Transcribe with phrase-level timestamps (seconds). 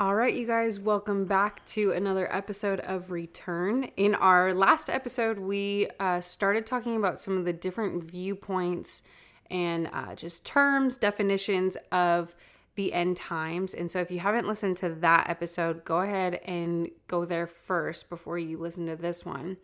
[0.00, 3.84] All right, you guys, welcome back to another episode of Return.
[3.98, 9.02] In our last episode, we uh, started talking about some of the different viewpoints
[9.50, 12.34] and uh, just terms, definitions of
[12.76, 13.74] the end times.
[13.74, 18.08] And so, if you haven't listened to that episode, go ahead and go there first
[18.08, 19.58] before you listen to this one.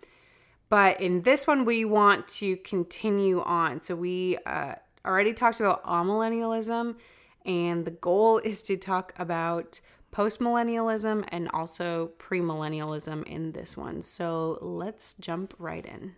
[0.68, 3.80] But in this one, we want to continue on.
[3.80, 6.96] So, we uh, already talked about amillennialism,
[7.46, 9.80] and the goal is to talk about
[10.16, 14.00] postmillennialism and also premillennialism in this one.
[14.00, 16.14] So let's jump right in.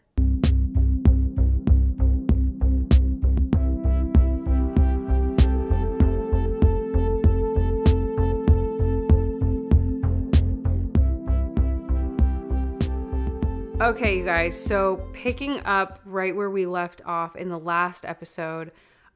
[13.80, 18.70] Okay, you guys, so picking up right where we left off in the last episode,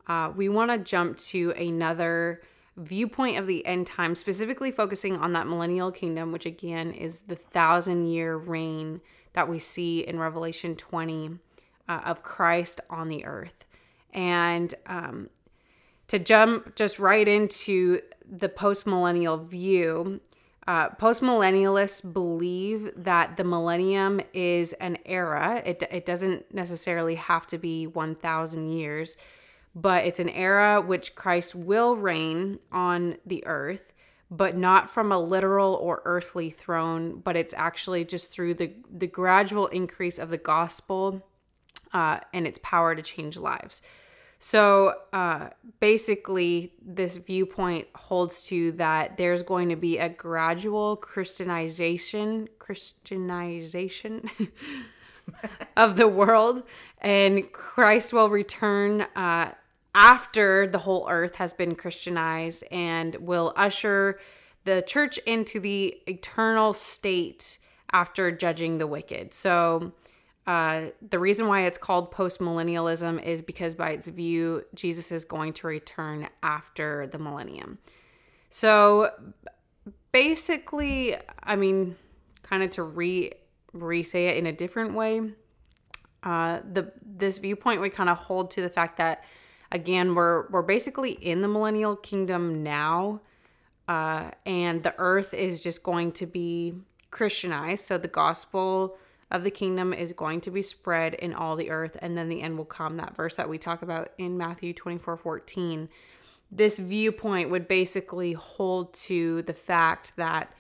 [0.09, 2.41] uh, we want to jump to another
[2.77, 7.37] viewpoint of the end time, specifically focusing on that millennial kingdom, which again is the
[7.37, 9.01] thousand year reign
[9.35, 11.39] that we see in Revelation 20
[11.89, 13.65] uh, of Christ on the earth.
[14.13, 15.31] And um,
[16.09, 20.21] to jump just right into the post millennial view,
[20.67, 25.63] uh, post millennialists believe that the millennium is an era.
[25.65, 29.17] It, it doesn't necessarily have to be 1,000 years
[29.75, 33.95] but it's an era which Christ will reign on the earth,
[34.31, 39.07] but not from a literal or earthly throne, but it's actually just through the, the
[39.07, 41.27] gradual increase of the gospel
[41.93, 43.83] uh, and its power to change lives.
[44.45, 52.49] So uh, basically, this viewpoint holds to that there's going to be a gradual Christianization,
[52.59, 54.29] Christianization
[55.77, 56.65] of the world,
[57.01, 59.53] and Christ will return uh,
[59.95, 64.19] after the whole earth has been Christianized and will usher
[64.65, 67.59] the church into the eternal state
[67.93, 69.35] after judging the wicked.
[69.35, 69.93] So,
[70.47, 75.53] uh, the reason why it's called postmillennialism is because, by its view, Jesus is going
[75.55, 77.79] to return after the millennium.
[78.49, 79.11] So,
[80.11, 81.97] basically, I mean,
[82.43, 83.33] kind of to re
[83.73, 85.21] re say it in a different way,
[86.23, 89.25] uh, the this viewpoint would kind of hold to the fact that
[89.73, 93.21] again, we're we're basically in the millennial kingdom now,
[93.89, 96.75] uh, and the earth is just going to be
[97.11, 97.85] Christianized.
[97.85, 98.97] So the gospel
[99.31, 102.43] of the kingdom is going to be spread in all the earth, and then the
[102.43, 102.99] end will come.
[102.99, 105.89] That verse that we talk about in Matthew 24 14.
[106.55, 110.55] This viewpoint would basically hold to the fact that,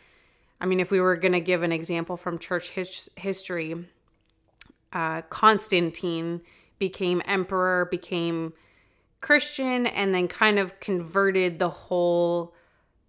[0.58, 3.74] I mean, if we were going to give an example from church his- history,
[4.94, 6.40] uh, Constantine
[6.78, 8.54] became emperor, became
[9.22, 12.54] Christian and then kind of converted the whole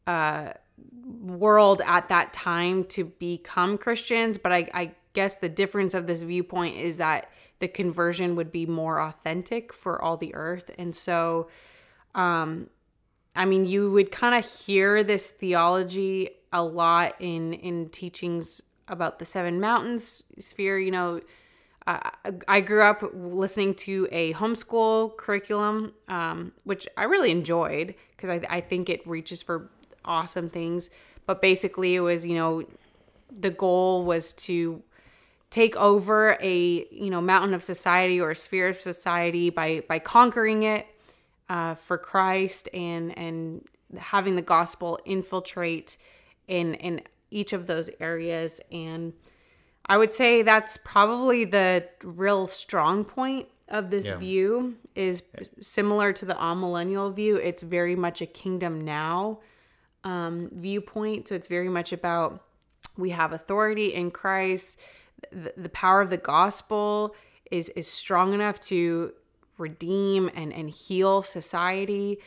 [0.08, 0.54] uh,
[1.22, 4.38] world at that time to become Christians.
[4.38, 7.30] But I, I guess the difference of this viewpoint is that
[7.60, 10.72] the conversion would be more authentic for all the earth.
[10.78, 11.50] And so,
[12.16, 12.70] um,
[13.36, 19.18] I mean, you would kind of hear this theology a lot in in teachings about
[19.18, 20.78] the seven mountains sphere.
[20.78, 21.22] You know,
[21.86, 28.42] I grew up listening to a homeschool curriculum, um, which I really enjoyed because I,
[28.50, 29.70] I think it reaches for
[30.06, 30.90] awesome things.
[31.26, 32.64] But basically, it was, you know,
[33.38, 34.82] the goal was to
[35.50, 40.00] take over a, you know, mountain of society or a sphere of society by by
[40.00, 40.88] conquering it
[41.50, 43.68] uh, for Christ and and
[43.98, 45.98] having the gospel infiltrate
[46.48, 49.12] in in each of those areas and
[49.86, 54.16] I would say that's probably the real strong point of this yeah.
[54.16, 55.24] view is
[55.60, 57.38] similar to the amillennial view.
[57.38, 59.40] It's very much a kingdom now
[60.04, 61.28] um, viewpoint.
[61.28, 62.44] So it's very much about
[62.98, 64.80] we have authority in Christ.
[65.32, 67.16] The, the power of the gospel
[67.52, 69.14] is is strong enough to
[69.58, 72.20] redeem and, and heal society.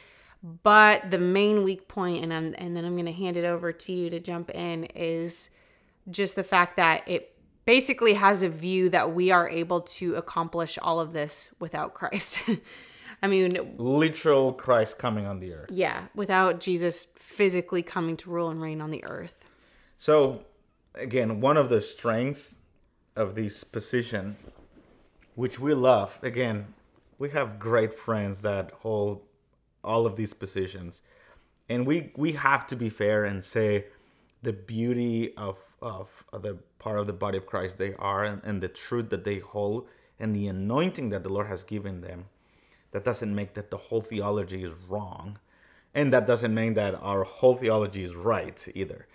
[0.63, 3.73] But the main weak point, and I'm, and then I'm going to hand it over
[3.73, 5.51] to you to jump in, is
[6.11, 7.36] just the fact that it
[7.67, 12.43] basically has a view that we are able to accomplish all of this without Christ.
[13.23, 15.71] I mean, literal Christ coming on the earth.
[15.71, 19.45] Yeah, without Jesus physically coming to rule and reign on the earth.
[19.97, 20.45] So,
[20.95, 22.59] again, one of the strengths
[23.17, 24.37] of this position,
[25.35, 26.67] which we love, again,
[27.19, 29.23] we have great friends that hold
[29.83, 31.03] all of these positions.
[31.69, 33.87] And we we have to be fair and say
[34.43, 38.63] the beauty of of the part of the body of Christ they are and, and
[38.63, 39.89] the truth that they hold
[40.21, 42.27] and the anointing that the Lord has given them,
[42.93, 45.39] that doesn't make that the whole theology is wrong.
[45.95, 49.07] and that doesn't mean that our whole theology is right either.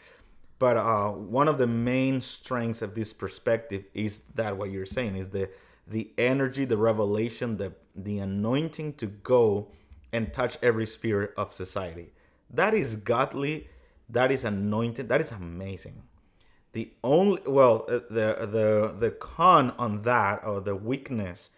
[0.60, 5.16] But uh, one of the main strengths of this perspective is that what you're saying
[5.16, 5.50] is the
[5.88, 9.68] the energy, the revelation, the the anointing to go
[10.14, 12.08] and touch every sphere of society.
[12.50, 13.68] That is godly.
[14.10, 15.08] That is anointed.
[15.10, 15.98] That is amazing.
[16.74, 21.50] The only well, uh, the the the con on that or the weakness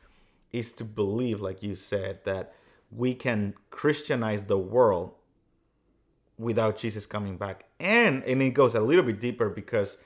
[0.52, 2.54] is to believe, like you said, that
[2.92, 5.14] we can Christianize the world
[6.38, 7.66] without Jesus coming back.
[7.80, 9.98] And and it goes a little bit deeper because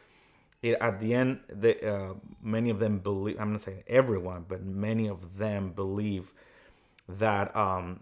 [0.62, 4.63] it at the end the uh, many of them believe I'm not saying everyone, but
[4.63, 6.33] many of them believe
[7.07, 8.01] that um,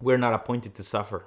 [0.00, 1.24] we're not appointed to suffer.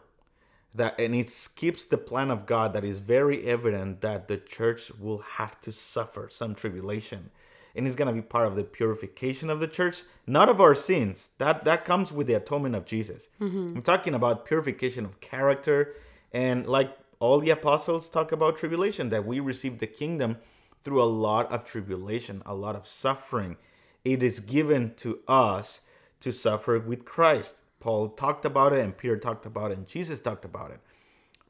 [0.74, 4.92] That and it skips the plan of God that is very evident that the church
[5.00, 7.30] will have to suffer some tribulation.
[7.76, 11.30] And it's gonna be part of the purification of the church, not of our sins.
[11.38, 13.30] That that comes with the atonement of Jesus.
[13.42, 13.78] Mm-hmm.
[13.78, 15.96] I'm talking about purification of character,
[16.32, 20.38] and like all the apostles talk about tribulation, that we receive the kingdom
[20.84, 23.58] through a lot of tribulation, a lot of suffering.
[24.04, 25.82] It is given to us
[26.22, 27.58] to suffer with Christ.
[27.82, 30.80] Paul talked about it, and Peter talked about it, and Jesus talked about it.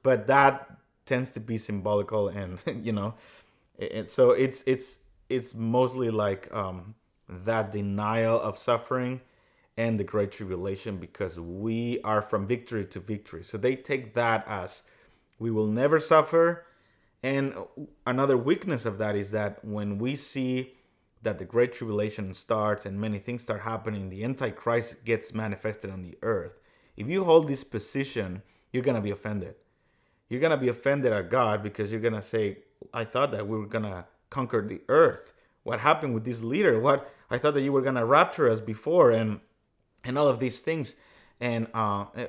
[0.01, 0.71] But that
[1.05, 3.13] tends to be symbolical, and you know,
[3.77, 4.97] and so it's it's
[5.29, 6.95] it's mostly like um,
[7.45, 9.21] that denial of suffering
[9.77, 13.43] and the great tribulation because we are from victory to victory.
[13.43, 14.83] So they take that as
[15.39, 16.65] we will never suffer.
[17.23, 17.53] And
[18.05, 20.73] another weakness of that is that when we see
[21.21, 26.01] that the great tribulation starts and many things start happening, the antichrist gets manifested on
[26.01, 26.59] the earth.
[26.97, 28.41] If you hold this position,
[28.71, 29.55] you're going to be offended.
[30.29, 32.59] You're going to be offended at God because you're going to say,
[32.93, 35.33] I thought that we were going to conquer the earth.
[35.63, 36.79] What happened with this leader?
[36.79, 39.39] What I thought that you were going to rapture us before and
[40.03, 40.95] and all of these things
[41.39, 42.27] and uh, eh,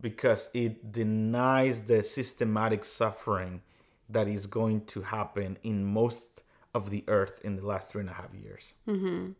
[0.00, 3.60] because it denies the systematic suffering
[4.08, 6.42] that is going to happen in most
[6.74, 8.74] of the earth in the last three and a half years.
[8.86, 9.32] Mm-hmm.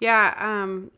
[0.00, 0.90] Yeah, um,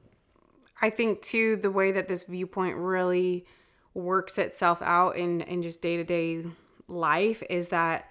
[0.80, 3.46] I think too the way that this viewpoint really
[3.94, 6.44] works itself out in in just day to day
[6.88, 8.10] life is that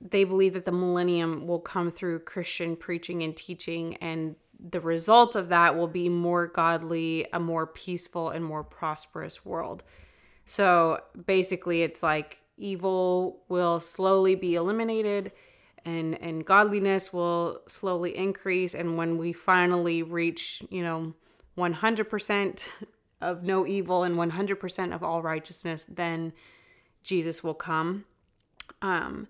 [0.00, 5.36] they believe that the millennium will come through Christian preaching and teaching, and the result
[5.36, 9.82] of that will be more godly, a more peaceful, and more prosperous world.
[10.44, 15.32] So basically, it's like evil will slowly be eliminated
[15.86, 18.74] and and godliness will slowly increase.
[18.74, 21.14] And when we finally reach you know
[21.56, 22.66] 100%
[23.22, 26.34] of no evil and 100% of all righteousness then
[27.02, 28.04] jesus will come.
[28.82, 29.28] Um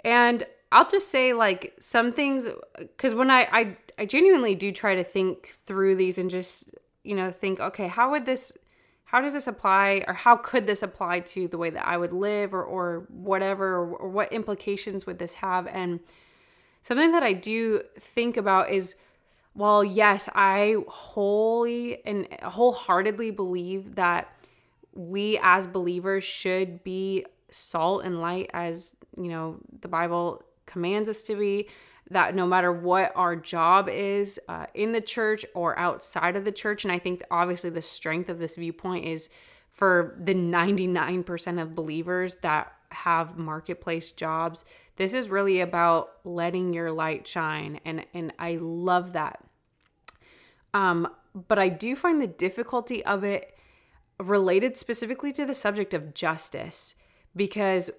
[0.00, 2.48] and i'll just say like some things
[2.78, 7.14] because when I, I i genuinely do try to think through these and just you
[7.14, 8.56] know think okay how would this
[9.06, 12.12] how does this apply or how could this apply to the way that I would
[12.12, 15.68] live or, or whatever or, or what implications would this have?
[15.68, 16.00] And
[16.82, 18.96] something that I do think about is
[19.54, 24.28] well yes I wholly and wholeheartedly believe that
[24.92, 31.22] we as believers should be salt and light as you know the Bible commands us
[31.24, 31.68] to be
[32.10, 36.52] that no matter what our job is uh, in the church or outside of the
[36.52, 39.28] church, and I think obviously the strength of this viewpoint is
[39.70, 44.64] for the 99% of believers that have marketplace jobs.
[44.96, 49.44] This is really about letting your light shine, and and I love that.
[50.72, 51.08] Um,
[51.48, 53.54] but I do find the difficulty of it
[54.18, 56.94] related specifically to the subject of justice
[57.34, 57.90] because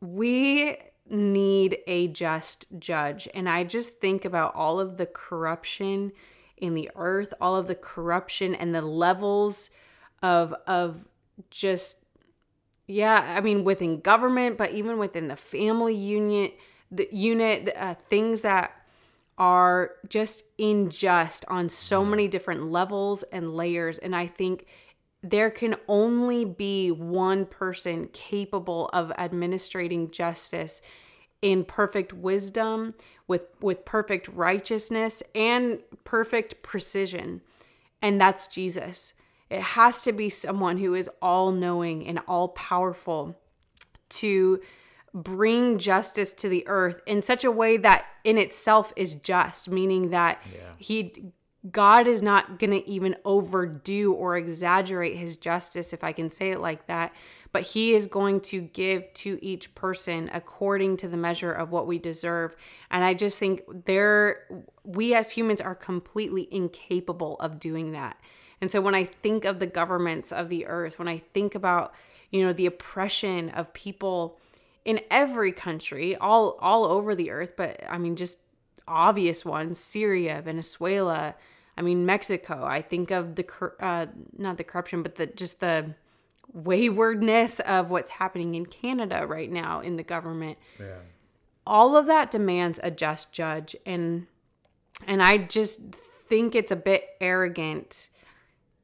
[0.00, 0.76] we
[1.08, 3.28] need a just judge.
[3.34, 6.12] And I just think about all of the corruption
[6.56, 9.70] in the earth, all of the corruption and the levels
[10.22, 11.06] of of
[11.50, 11.98] just
[12.86, 16.58] yeah, I mean within government, but even within the family unit,
[16.90, 18.72] the unit uh, things that
[19.36, 24.66] are just unjust on so many different levels and layers and I think
[25.24, 30.82] there can only be one person capable of administrating justice
[31.40, 32.94] in perfect wisdom
[33.26, 37.40] with with perfect righteousness and perfect precision
[38.02, 39.14] and that's Jesus
[39.48, 43.38] it has to be someone who is all knowing and all powerful
[44.10, 44.60] to
[45.14, 50.10] bring justice to the earth in such a way that in itself is just meaning
[50.10, 50.72] that yeah.
[50.76, 51.32] he
[51.70, 56.50] God is not going to even overdo or exaggerate his justice, if I can say
[56.50, 57.14] it like that,
[57.52, 61.86] but he is going to give to each person according to the measure of what
[61.86, 62.54] we deserve.
[62.90, 64.44] And I just think there,
[64.82, 68.20] we as humans are completely incapable of doing that.
[68.60, 71.94] And so when I think of the governments of the earth, when I think about,
[72.30, 74.38] you know, the oppression of people
[74.84, 78.38] in every country, all all over the earth, but I mean just
[78.86, 81.34] obvious ones, Syria, Venezuela,
[81.76, 82.64] I mean Mexico.
[82.64, 83.46] I think of the
[83.80, 85.94] uh, not the corruption, but the just the
[86.52, 90.58] waywardness of what's happening in Canada right now in the government.
[90.78, 90.98] Yeah.
[91.66, 94.26] All of that demands a just judge and
[95.06, 95.80] and I just
[96.28, 98.08] think it's a bit arrogant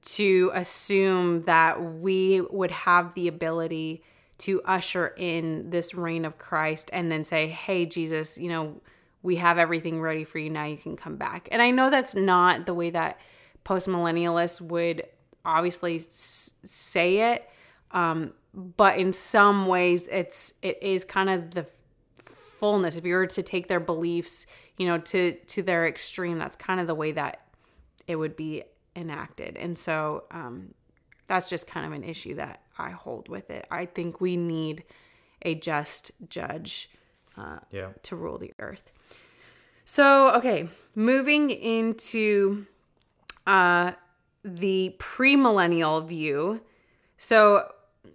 [0.02, 4.02] to assume that we would have the ability
[4.38, 8.80] to usher in this reign of Christ and then say, "Hey Jesus, you know,
[9.22, 12.14] we have everything ready for you now you can come back." And I know that's
[12.14, 13.18] not the way that
[13.64, 15.04] postmillennialists would
[15.44, 17.48] obviously s- say it,
[17.92, 21.66] um, but in some ways it's it is kind of the
[22.18, 24.44] fullness if you were to take their beliefs
[24.76, 27.40] you know to to their extreme that's kind of the way that
[28.06, 28.62] it would be
[28.94, 30.74] enacted and so um,
[31.26, 34.84] that's just kind of an issue that i hold with it i think we need
[35.42, 36.90] a just judge
[37.38, 37.90] uh, Yeah.
[38.02, 38.90] to rule the earth
[39.90, 42.64] so okay moving into
[43.48, 43.90] uh,
[44.44, 46.60] the premillennial view
[47.16, 47.66] so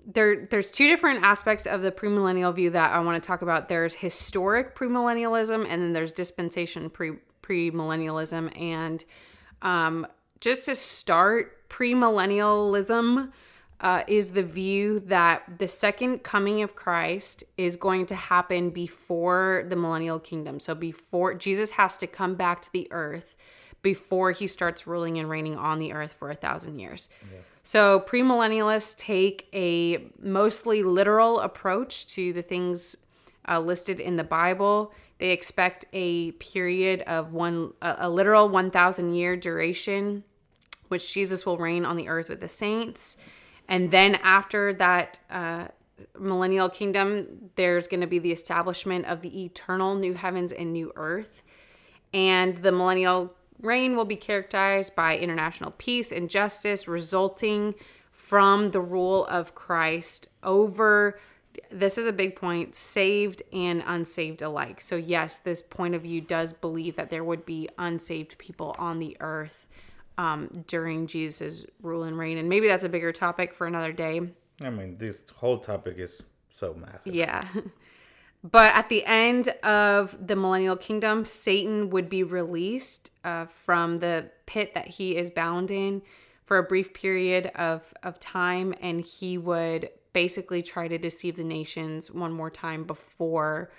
[0.05, 3.67] there there's two different aspects of the premillennial view that I want to talk about.
[3.67, 9.03] There's historic premillennialism and then there's dispensation pre premillennialism and
[9.61, 10.07] um,
[10.39, 13.31] just to start premillennialism
[13.81, 19.65] uh, is the view that the second coming of Christ is going to happen before
[19.67, 20.59] the millennial kingdom.
[20.59, 23.35] So before Jesus has to come back to the earth
[23.85, 27.07] before he starts ruling and reigning on the earth for a thousand years.
[27.61, 32.95] So, premillennialists take a mostly literal approach to the things
[33.47, 34.91] uh, listed in the Bible.
[35.19, 40.23] They expect a period of one, a, a literal 1,000 year duration,
[40.87, 43.17] which Jesus will reign on the earth with the saints.
[43.67, 45.67] And then after that uh,
[46.19, 50.91] millennial kingdom, there's going to be the establishment of the eternal new heavens and new
[50.95, 51.41] earth.
[52.13, 57.75] And the millennial reign will be characterized by international peace and justice resulting
[58.11, 61.19] from the rule of Christ over
[61.71, 64.81] this is a big point saved and unsaved alike.
[64.81, 68.99] So yes, this point of view does believe that there would be unsaved people on
[68.99, 69.64] the earth
[70.17, 74.21] um, during Jesus' rule and reign, and maybe that's a bigger topic for another day.
[74.63, 77.13] I mean, this whole topic is so massive.
[77.13, 77.47] Yeah.
[78.51, 84.29] But at the end of the millennial kingdom, Satan would be released uh, from the
[84.45, 86.03] pit that he is bound in
[86.43, 91.43] for a brief period of, of time, and he would basically try to deceive the
[91.43, 93.71] nations one more time before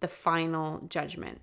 [0.00, 1.38] the final judgment.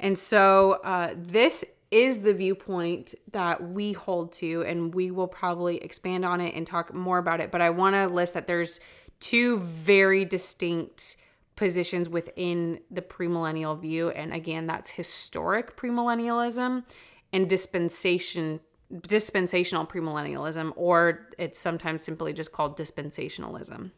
[0.00, 5.78] And so, uh, this is the viewpoint that we hold to, and we will probably
[5.78, 7.50] expand on it and talk more about it.
[7.50, 8.80] But I want to list that there's
[9.20, 11.16] two very distinct
[11.56, 16.84] positions within the premillennial view and again that's historic premillennialism
[17.32, 18.60] and dispensation
[19.08, 23.90] dispensational premillennialism or it's sometimes simply just called dispensationalism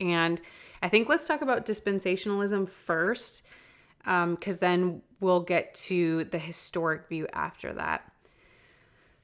[0.00, 0.40] and
[0.82, 3.42] i think let's talk about dispensationalism first
[4.04, 8.10] because um, then we'll get to the historic view after that.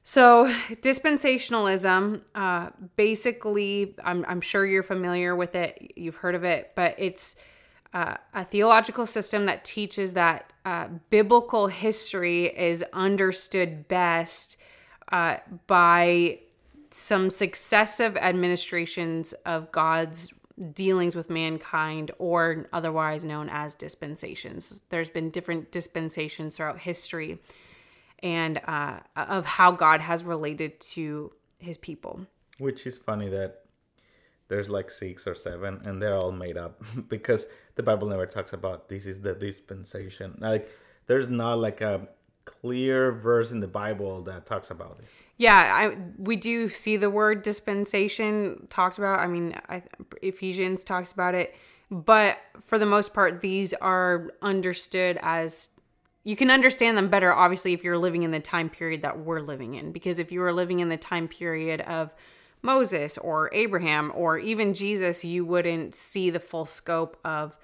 [0.03, 6.71] So, dispensationalism, uh, basically, I'm, I'm sure you're familiar with it, you've heard of it,
[6.75, 7.35] but it's
[7.93, 14.57] uh, a theological system that teaches that uh, biblical history is understood best
[15.11, 16.39] uh, by
[16.89, 20.33] some successive administrations of God's
[20.73, 24.81] dealings with mankind, or otherwise known as dispensations.
[24.89, 27.39] There's been different dispensations throughout history
[28.23, 32.27] and uh, of how God has related to his people.
[32.57, 33.61] Which is funny that
[34.51, 38.51] there's like six or seven and they're all made up because the bible never talks
[38.51, 40.69] about this is the dispensation like
[41.07, 42.05] there's not like a
[42.45, 45.11] clear verse in the bible that talks about this.
[45.37, 49.19] Yeah I, we do see the word dispensation talked about.
[49.19, 49.83] I mean I,
[50.21, 51.55] ephesians talks about it.
[51.89, 55.69] But for the most part these are understood as
[56.23, 59.41] you can understand them better obviously if you're living in the time period that we're
[59.41, 59.91] living in.
[59.91, 62.13] Because if you were living in the time period of
[62.61, 67.57] Moses or Abraham or even Jesus, you wouldn't see the full scope of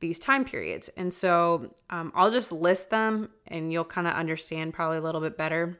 [0.00, 0.88] these time periods.
[0.96, 5.20] And so um, I'll just list them and you'll kind of understand probably a little
[5.20, 5.78] bit better.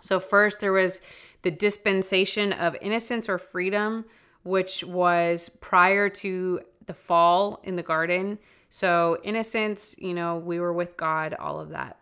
[0.00, 1.00] So, first, there was
[1.42, 4.04] the dispensation of innocence or freedom,
[4.42, 8.38] which was prior to the fall in the garden.
[8.68, 11.98] So, innocence, you know, we were with God, all of that.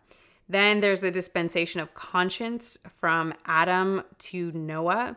[0.49, 5.17] Then there's the dispensation of conscience from Adam to Noah.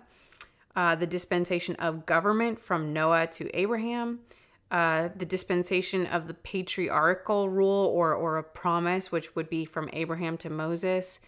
[0.75, 4.19] uh, the dispensation of government from Noah to Abraham,
[4.71, 9.89] uh, the dispensation of the patriarchal rule or, or a promise, which would be from
[9.93, 11.19] Abraham to Moses,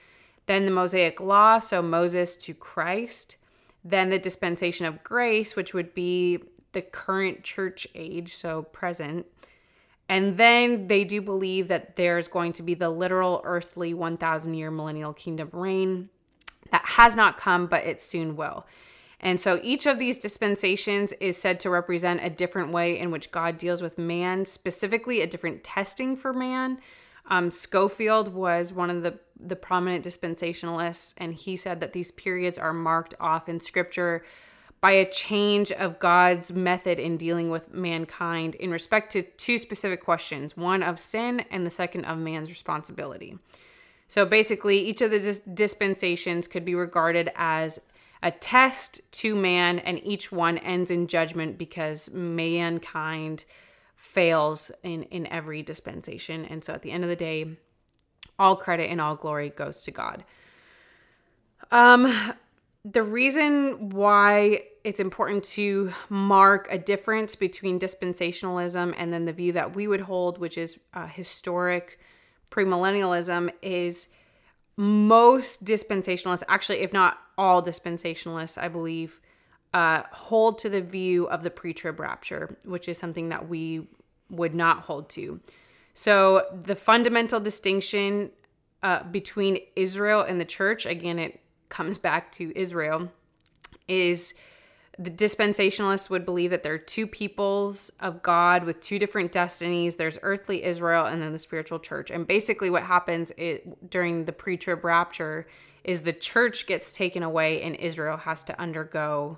[0.48, 3.38] then the Mosaic law, so Moses to Christ,
[3.84, 6.40] then the dispensation of grace, which would be
[6.72, 9.26] the current church age, so present.
[10.10, 14.72] And then they do believe that there's going to be the literal earthly 1,000 year
[14.72, 16.10] millennial kingdom reign
[16.72, 18.66] that has not come, but it soon will.
[19.20, 23.32] And so each of these dispensations is said to represent a different way in which
[23.32, 26.80] God deals with man, specifically a different testing for man.
[27.30, 32.58] Um, Scofield was one of the, the prominent dispensationalists, and he said that these periods
[32.58, 34.24] are marked off in scripture
[34.80, 40.04] by a change of God's method in dealing with mankind in respect to two specific
[40.04, 43.38] questions one of sin, and the second of man's responsibility.
[44.08, 47.80] So basically, each of the dis- dispensations could be regarded as
[48.24, 53.46] a test to man, and each one ends in judgment because mankind
[53.96, 56.46] fails in, in every dispensation.
[56.46, 57.58] And so at the end of the day,
[58.40, 60.24] all credit and all glory goes to God.
[61.72, 62.34] Um,
[62.86, 69.52] the reason why it's important to mark a difference between dispensationalism and then the view
[69.52, 72.00] that we would hold, which is uh, historic
[72.50, 74.08] premillennialism, is
[74.78, 79.20] most dispensationalists, actually, if not all dispensationalists, I believe,
[79.74, 83.88] uh, hold to the view of the pre trib rapture, which is something that we
[84.30, 85.40] would not hold to.
[85.94, 88.32] So, the fundamental distinction
[88.84, 93.12] uh, between Israel and the church, again, it comes back to Israel,
[93.88, 94.36] is
[95.00, 99.96] the dispensationalists would believe that there are two peoples of God with two different destinies.
[99.96, 102.10] There's earthly Israel and then the spiritual church.
[102.10, 105.48] And basically, what happens it, during the pre trib rapture
[105.84, 109.38] is the church gets taken away and Israel has to undergo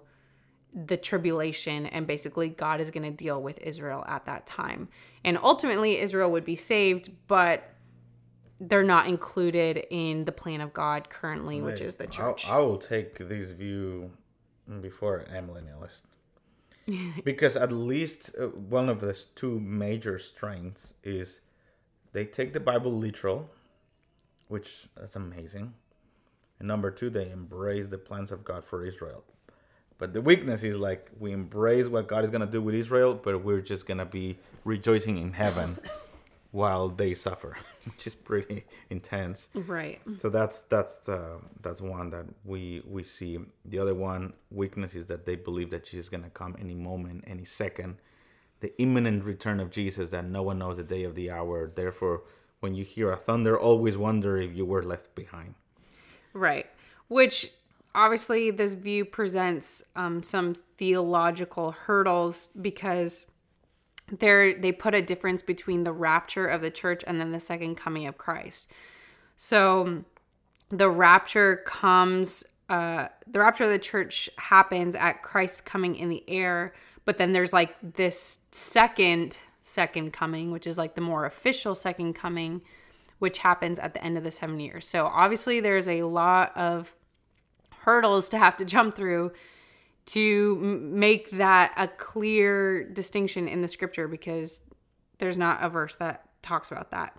[0.74, 1.88] the tribulation.
[1.88, 4.88] And basically, God is going to deal with Israel at that time.
[5.26, 7.70] And ultimately, Israel would be saved, but
[8.62, 12.48] they're not included in the plan of God currently, which is the church.
[12.48, 14.12] I, I will take these view
[14.82, 16.04] before amillennialist.
[17.24, 21.42] because at least uh, one of the two major strengths is
[22.14, 23.50] they take the Bible literal,
[24.48, 25.74] which that's amazing.
[26.60, 29.24] And number two, they embrace the plans of God for Israel.
[29.98, 33.44] But the weakness is like we embrace what God is gonna do with Israel, but
[33.44, 35.78] we're just gonna be rejoicing in heaven
[36.52, 39.50] while they suffer, which is pretty intense.
[39.54, 40.02] Right.
[40.20, 43.40] So that's that's the that's one that we we see.
[43.66, 47.24] The other one weakness is that they believe that Jesus is gonna come any moment,
[47.28, 47.98] any second.
[48.62, 51.72] The imminent return of Jesus that no one knows the day of the hour.
[51.74, 52.24] Therefore,
[52.60, 55.56] when you hear a thunder, always wonder if you were left behind.
[56.34, 56.66] Right.
[57.08, 57.54] Which
[57.96, 63.26] obviously this view presents um, some theological hurdles because
[64.12, 67.76] there they put a difference between the rapture of the church and then the second
[67.76, 68.72] coming of Christ.
[69.38, 70.04] So
[70.70, 76.24] the rapture comes uh the rapture of the church happens at Christ coming in the
[76.28, 76.74] air,
[77.06, 82.14] but then there's like this second second coming, which is like the more official second
[82.14, 82.62] coming,
[83.20, 84.88] which happens at the end of the 7 years.
[84.88, 86.94] So obviously there's a lot of
[87.82, 89.32] hurdles to have to jump through
[90.14, 94.62] to make that a clear distinction in the scripture because
[95.20, 97.16] there's not a verse that talks about that.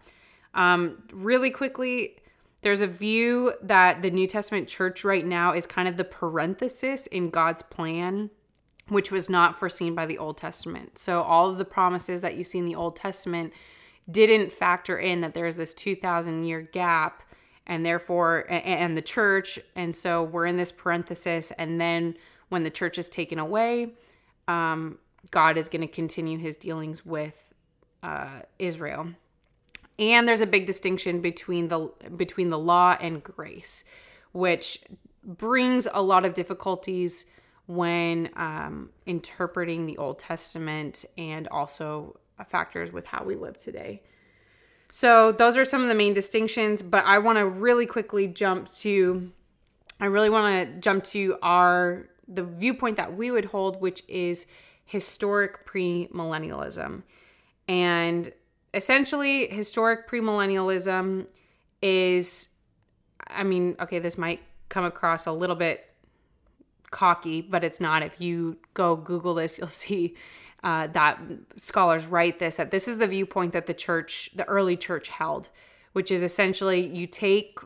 [0.55, 2.17] Um, really quickly,
[2.63, 7.07] there's a view that the New Testament church right now is kind of the parenthesis
[7.07, 8.31] in God's plan,
[8.89, 10.99] which was not foreseen by the Old Testament.
[10.99, 13.53] So, all of the promises that you see in the Old Testament
[14.11, 17.23] didn't factor in that there's this 2,000 year gap
[17.67, 19.59] and therefore, and the church.
[19.77, 22.17] And so, we're in this parenthesis, and then
[22.51, 23.95] when the church is taken away,
[24.47, 24.99] um,
[25.31, 27.35] God is going to continue his dealings with
[28.03, 29.09] uh, Israel.
[29.99, 33.85] And there's a big distinction between the between the law and grace,
[34.33, 34.81] which
[35.25, 37.27] brings a lot of difficulties
[37.67, 44.03] when um, interpreting the Old Testament and also factors with how we live today.
[44.91, 48.73] So those are some of the main distinctions, but I want to really quickly jump
[48.77, 49.31] to
[50.01, 54.47] I really want to jump to our the viewpoint that we would hold, which is
[54.85, 57.03] historic premillennialism.
[57.69, 58.33] And
[58.73, 61.27] essentially, historic premillennialism
[61.83, 62.49] is,
[63.29, 65.85] I mean, okay, this might come across a little bit
[66.91, 68.03] cocky, but it's not.
[68.03, 70.17] If you go Google this, you'll see
[70.63, 71.19] uh, that
[71.57, 75.49] scholars write this that this is the viewpoint that the church, the early church held,
[75.93, 77.59] which is essentially you take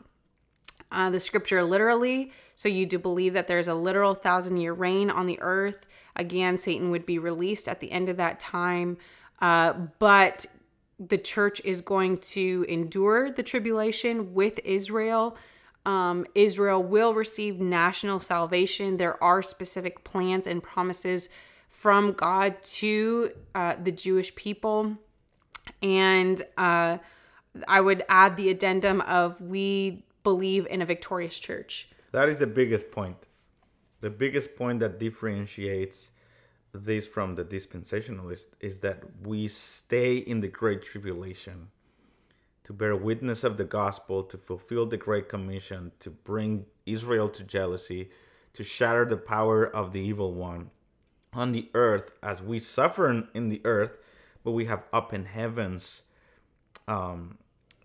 [0.95, 2.31] uh, the scripture literally.
[2.55, 5.85] So you do believe that there's a literal thousand year reign on the earth.
[6.15, 8.97] Again, Satan would be released at the end of that time.
[9.41, 10.45] Uh, but
[10.97, 15.35] the church is going to endure the tribulation with Israel.
[15.85, 18.95] Um, Israel will receive national salvation.
[18.95, 21.27] There are specific plans and promises
[21.69, 24.95] from God to uh, the Jewish people.
[25.83, 26.99] And uh,
[27.67, 31.87] I would add the addendum of we believe in a victorious church.
[32.11, 33.27] That is the biggest point.
[34.01, 36.09] The biggest point that differentiates
[36.73, 41.69] this from the dispensationalist is that we stay in the great tribulation
[42.65, 47.43] to bear witness of the gospel, to fulfill the great commission, to bring Israel to
[47.43, 48.09] jealousy,
[48.53, 50.71] to shatter the power of the evil one
[51.33, 53.97] on the earth as we suffer in the earth,
[54.43, 56.01] but we have up in heavens
[56.87, 57.37] um,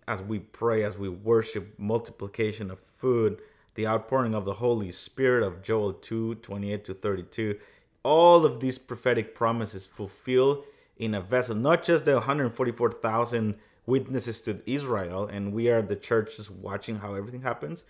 [0.07, 3.41] as we pray, as we worship, multiplication of food,
[3.75, 7.59] the outpouring of the Holy Spirit of Joel 2 28 to 32.
[8.03, 10.65] All of these prophetic promises fulfilled
[10.97, 16.37] in a vessel, not just the 144,000 witnesses to Israel, and we are the church
[16.37, 17.83] just watching how everything happens.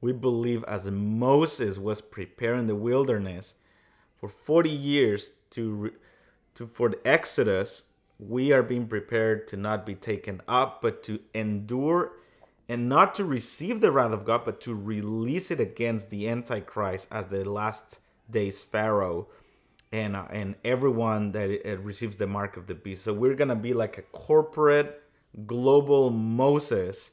[0.00, 3.54] We believe as Moses was preparing the wilderness
[4.16, 5.92] for 40 years to,
[6.54, 7.82] to for the Exodus,
[8.18, 12.12] we are being prepared to not be taken up, but to endure
[12.68, 17.08] and not to receive the wrath of God, but to release it against the Antichrist
[17.10, 18.00] as the last
[18.30, 19.28] days Pharaoh
[19.90, 23.04] and uh, and everyone that receives the mark of the beast.
[23.04, 25.02] So we're gonna be like a corporate
[25.46, 27.12] global Moses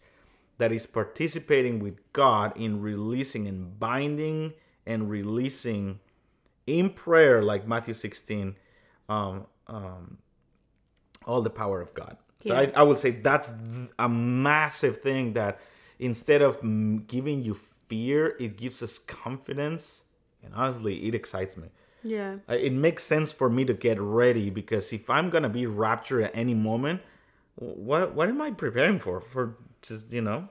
[0.58, 4.54] that is participating with God in releasing and binding
[4.86, 6.00] and releasing
[6.68, 8.56] in prayer, like Matthew 16,
[9.10, 10.18] um, um,
[11.26, 12.18] all the power of God.
[12.42, 12.60] So Yeah.
[12.62, 15.60] I, I would say that's th- a massive thing that
[16.00, 16.60] instead of
[17.08, 17.58] giving you
[17.88, 20.04] fear, it gives us confidence.
[20.44, 21.70] And honestly, it excites me.
[22.04, 22.38] Yeah.
[22.48, 26.32] It makes sense for me to get ready because if I'm gonna be raptured at
[26.36, 27.02] any moment,
[27.56, 29.22] what what am I preparing for?
[29.22, 30.48] For just you know.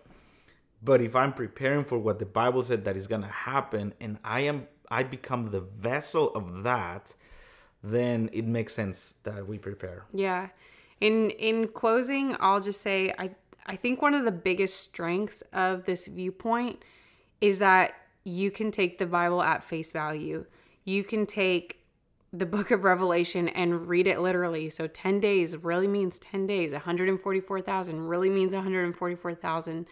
[0.82, 4.40] But if I'm preparing for what the Bible said that is gonna happen, and I
[4.40, 7.14] am I become the vessel of that,
[7.84, 10.04] then it makes sense that we prepare.
[10.12, 10.48] Yeah.
[11.00, 13.30] In in closing, I'll just say I
[13.66, 16.82] I think one of the biggest strengths of this viewpoint
[17.40, 17.94] is that
[18.24, 20.46] you can take the Bible at face value.
[20.84, 21.80] You can take
[22.32, 24.68] the book of Revelation and read it literally.
[24.68, 26.72] So 10 days really means 10 days.
[26.72, 29.86] 144,000 really means 144,000.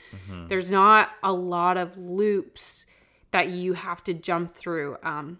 [0.48, 2.86] There's not a lot of loops
[3.30, 4.96] that you have to jump through.
[5.02, 5.38] Um,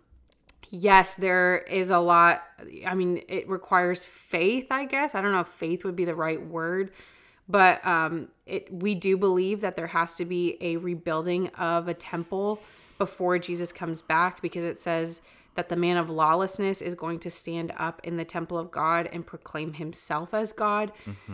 [0.73, 2.43] yes, there is a lot.
[2.85, 5.15] I mean, it requires faith, I guess.
[5.15, 6.91] I don't know if faith would be the right word,
[7.49, 11.95] but um, it we do believe that there has to be a rebuilding of a
[11.95, 12.59] temple
[12.99, 15.21] before Jesus comes back because it says
[15.55, 19.11] that the man of lawlessness is going to stand up in the temple of God
[19.13, 20.91] and proclaim himself as God.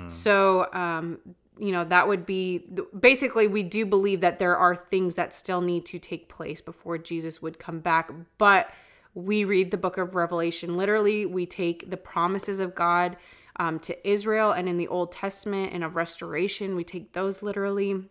[0.08, 1.20] So, um,
[1.56, 2.64] you know, that would be
[2.98, 6.98] basically, we do believe that there are things that still need to take place before
[6.98, 8.10] Jesus would come back.
[8.38, 8.72] But
[9.14, 10.76] we read the book of Revelation.
[10.76, 13.16] Literally, we take the promises of God
[13.58, 18.04] um, to Israel and in the Old Testament and of restoration, we take those literally.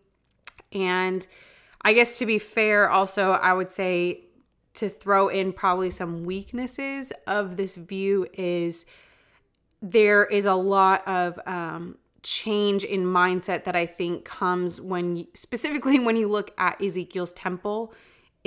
[0.71, 1.25] And
[1.81, 4.25] I guess to be fair, also, I would say
[4.75, 8.86] to throw in probably some weaknesses of this view is
[9.81, 15.27] there is a lot of um, change in mindset that I think comes when, you,
[15.33, 17.93] specifically when you look at Ezekiel's temple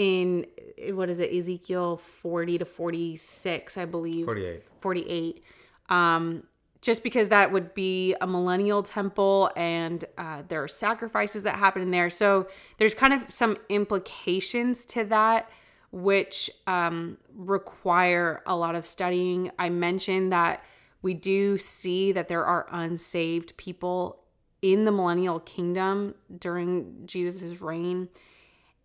[0.00, 0.46] in
[0.94, 4.24] what is it, Ezekiel 40 to 46, I believe.
[4.24, 4.62] 48.
[4.80, 5.44] 48
[5.90, 6.44] um
[6.80, 11.82] just because that would be a millennial temple and uh, there are sacrifices that happen
[11.82, 12.46] in there so
[12.78, 15.50] there's kind of some implications to that
[15.92, 20.64] which um, require a lot of studying i mentioned that
[21.02, 24.22] we do see that there are unsaved people
[24.62, 28.08] in the millennial kingdom during jesus' reign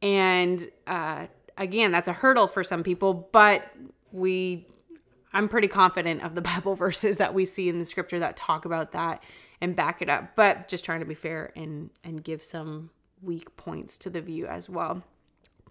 [0.06, 1.26] and uh,
[1.58, 3.64] again that's a hurdle for some people but
[4.12, 4.66] we
[5.34, 8.66] i'm pretty confident of the bible verses that we see in the scripture that talk
[8.66, 9.22] about that
[9.62, 10.36] and back it up.
[10.36, 12.90] But just trying to be fair and and give some
[13.22, 15.04] weak points to the view as well.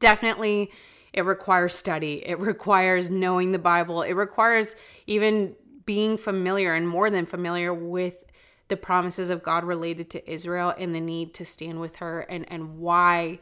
[0.00, 0.70] Definitely
[1.12, 2.22] it requires study.
[2.26, 4.02] It requires knowing the bible.
[4.02, 4.74] It requires
[5.06, 5.54] even
[5.86, 8.24] being familiar and more than familiar with
[8.68, 12.50] the promises of god related to israel and the need to stand with her and
[12.50, 13.38] and why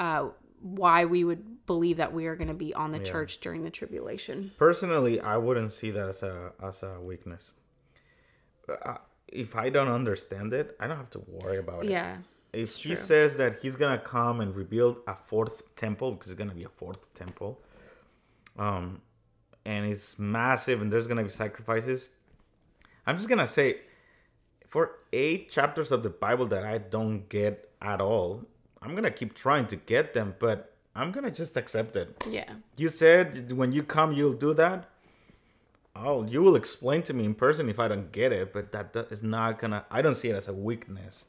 [0.00, 0.28] uh
[0.62, 3.70] why we would believe that we are going to be on the church during the
[3.70, 7.52] tribulation Personally, I wouldn't see that as a as a weakness.
[8.68, 8.96] Uh,
[9.28, 11.90] if I don't understand it, I don't have to worry about it.
[11.90, 12.16] yeah
[12.52, 12.96] if he true.
[12.96, 16.68] says that he's gonna come and rebuild a fourth temple because it's gonna be a
[16.68, 17.60] fourth temple,
[18.58, 19.00] um,
[19.64, 22.08] and it's massive and there's gonna be sacrifices,
[23.06, 23.80] I'm just gonna say,
[24.66, 28.44] for eight chapters of the Bible that I don't get at all,
[28.82, 32.24] I'm gonna keep trying to get them, but I'm gonna just accept it.
[32.28, 32.50] Yeah.
[32.76, 34.88] You said when you come, you'll do that.
[35.94, 38.96] Oh, you will explain to me in person if I don't get it, but that
[39.10, 39.84] is not gonna.
[39.90, 41.26] I don't see it as a weakness,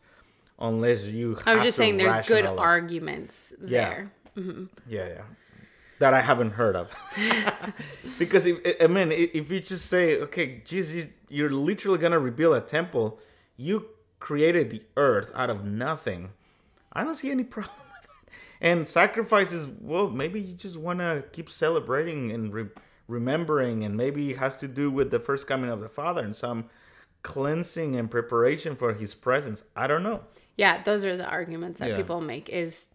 [0.59, 1.37] unless you.
[1.45, 3.89] I was just saying there's good arguments Yeah.
[3.89, 4.11] there.
[4.37, 4.65] Mm-hmm.
[4.87, 5.21] Yeah, yeah,
[5.99, 6.89] that I haven't heard of.
[8.19, 12.61] because if I mean, if you just say, okay, Jesus, you're literally gonna rebuild a
[12.61, 13.19] temple,
[13.57, 13.87] you
[14.19, 16.29] created the earth out of nothing.
[16.93, 18.33] I don't see any problem with that.
[18.61, 22.69] And sacrifices, well, maybe you just want to keep celebrating and re-
[23.07, 26.35] remembering, and maybe it has to do with the first coming of the Father and
[26.35, 26.65] some
[27.23, 29.63] cleansing and preparation for His presence.
[29.75, 30.21] I don't know.
[30.57, 31.97] Yeah, those are the arguments that Yeah.
[31.97, 32.89] people make is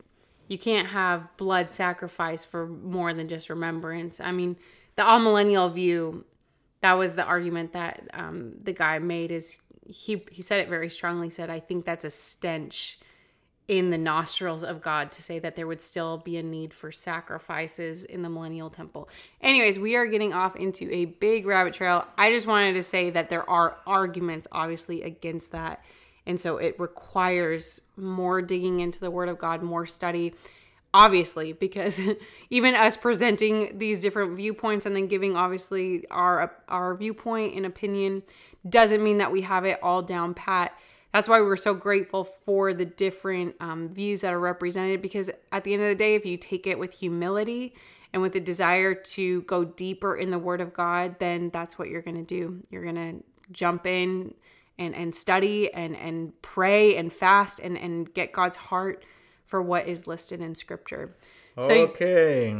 [0.48, 4.20] you can't have blood sacrifice for more than just remembrance.
[4.20, 4.56] I mean,
[4.94, 6.24] the amillennial view,
[6.80, 10.90] that was the argument that um, the guy made is he he said it very
[10.90, 12.98] strongly said I think that's a stench
[13.68, 16.92] in the nostrils of God to say that there would still be a need for
[16.92, 19.08] sacrifices in the millennial temple.
[19.40, 22.06] Anyways, we are getting off into a big rabbit trail.
[22.16, 25.82] I just wanted to say that there are arguments obviously against that.
[26.26, 30.34] And so it requires more digging into the word of God, more study.
[30.94, 32.00] Obviously, because
[32.50, 38.22] even us presenting these different viewpoints and then giving obviously our our viewpoint and opinion
[38.68, 40.72] doesn't mean that we have it all down pat
[41.16, 45.64] that's why we're so grateful for the different um, views that are represented because at
[45.64, 47.72] the end of the day if you take it with humility
[48.12, 51.88] and with a desire to go deeper in the word of god then that's what
[51.88, 54.34] you're going to do you're going to jump in
[54.78, 59.02] and, and study and, and pray and fast and, and get god's heart
[59.46, 61.16] for what is listed in scripture
[61.58, 62.54] so okay.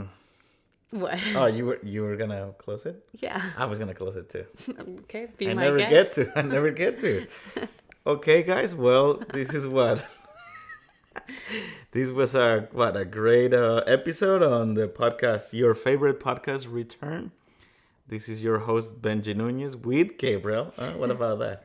[0.93, 3.07] what Oh, you were you were gonna close it?
[3.13, 4.47] yeah I was gonna close it too.
[5.05, 6.39] okay be I my never guest get to.
[6.39, 7.27] I never get to.
[8.07, 8.75] Okay, guys.
[8.75, 10.05] Well, this is what.
[11.93, 15.53] this was a what a great uh, episode on the podcast.
[15.53, 17.33] Your favorite podcast return.
[18.07, 20.73] This is your host Benji Nunez with Gabriel.
[20.79, 21.65] Uh, what about that?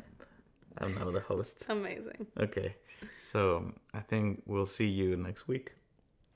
[0.79, 1.65] I'm now the host.
[1.69, 2.75] amazing Okay,
[3.19, 5.73] so I think we'll see you next week.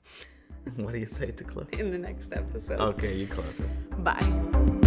[0.76, 1.66] what do you say to close?
[1.72, 4.04] in the next episode Okay, you close it.
[4.04, 4.85] bye